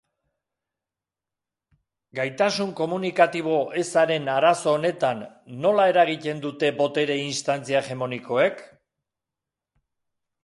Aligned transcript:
Gaitasun 2.19 2.71
komunikatibo 2.79 3.57
ezaren 3.81 4.25
arazo 4.35 4.73
honetan 4.73 5.21
nola 5.65 5.85
eragiten 5.93 6.41
dute 6.47 6.71
botere-instantzia 6.81 7.83
hegemonikoek? 7.83 8.65